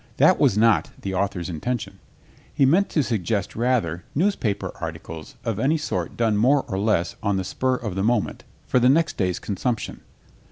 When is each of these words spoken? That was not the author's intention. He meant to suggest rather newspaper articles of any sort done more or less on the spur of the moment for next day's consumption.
That 0.17 0.39
was 0.39 0.57
not 0.57 0.89
the 0.99 1.13
author's 1.13 1.47
intention. 1.47 1.99
He 2.51 2.65
meant 2.65 2.89
to 2.89 3.03
suggest 3.03 3.55
rather 3.55 4.03
newspaper 4.15 4.71
articles 4.81 5.35
of 5.45 5.59
any 5.59 5.77
sort 5.77 6.17
done 6.17 6.37
more 6.37 6.65
or 6.67 6.79
less 6.79 7.15
on 7.21 7.37
the 7.37 7.43
spur 7.43 7.75
of 7.75 7.93
the 7.93 8.01
moment 8.01 8.43
for 8.65 8.79
next 8.79 9.15
day's 9.15 9.37
consumption. 9.37 10.01